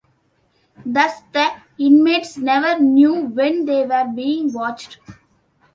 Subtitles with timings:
[0.83, 1.47] Thus the
[1.77, 4.97] inmates never knew when they were being watched.